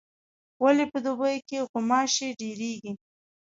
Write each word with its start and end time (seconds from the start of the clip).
ولي 0.63 0.85
په 0.91 0.99
دوبي 1.05 1.35
کي 1.47 1.57
غوماشي 1.69 2.27
ډیریږي؟ 2.39 2.91